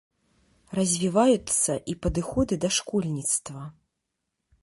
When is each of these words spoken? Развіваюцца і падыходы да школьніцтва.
Развіваюцца 0.79 1.71
і 1.93 1.95
падыходы 2.07 2.59
да 2.65 2.69
школьніцтва. 2.79 3.61